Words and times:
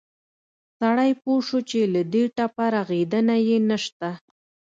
سړى 0.79 1.11
پوى 1.21 1.37
شو 1.47 1.59
چې 1.69 1.79
له 1.93 2.01
دې 2.13 2.23
ټپه 2.35 2.65
رغېدن 2.73 3.27
يې 3.47 3.57
نه 3.69 3.77
شته. 3.83 4.09